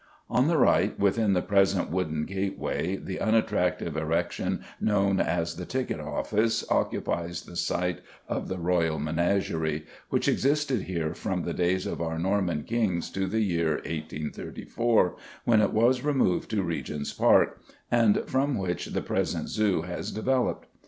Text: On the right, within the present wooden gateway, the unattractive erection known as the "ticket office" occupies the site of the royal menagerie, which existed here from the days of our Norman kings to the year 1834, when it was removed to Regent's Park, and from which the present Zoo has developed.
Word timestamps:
On 0.31 0.47
the 0.47 0.57
right, 0.57 0.97
within 0.99 1.33
the 1.33 1.43
present 1.43 1.91
wooden 1.91 2.25
gateway, 2.25 2.95
the 2.95 3.19
unattractive 3.19 3.95
erection 3.95 4.61
known 4.79 5.19
as 5.19 5.57
the 5.57 5.63
"ticket 5.67 5.99
office" 5.99 6.65
occupies 6.71 7.43
the 7.43 7.55
site 7.55 8.01
of 8.27 8.47
the 8.47 8.57
royal 8.57 8.97
menagerie, 8.97 9.85
which 10.09 10.27
existed 10.27 10.81
here 10.81 11.13
from 11.13 11.43
the 11.43 11.53
days 11.53 11.85
of 11.85 12.01
our 12.01 12.17
Norman 12.17 12.63
kings 12.63 13.11
to 13.11 13.27
the 13.27 13.41
year 13.41 13.73
1834, 13.85 15.17
when 15.45 15.61
it 15.61 15.71
was 15.71 16.01
removed 16.03 16.49
to 16.49 16.63
Regent's 16.63 17.13
Park, 17.13 17.61
and 17.91 18.23
from 18.25 18.57
which 18.57 18.87
the 18.87 19.01
present 19.03 19.49
Zoo 19.49 19.83
has 19.83 20.11
developed. 20.11 20.65